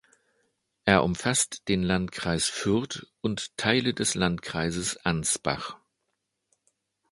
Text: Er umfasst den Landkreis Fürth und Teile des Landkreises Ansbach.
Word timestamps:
Er 0.83 1.03
umfasst 1.03 1.67
den 1.67 1.83
Landkreis 1.83 2.45
Fürth 2.47 3.05
und 3.21 3.55
Teile 3.55 3.93
des 3.93 4.15
Landkreises 4.15 4.97
Ansbach. 5.05 5.77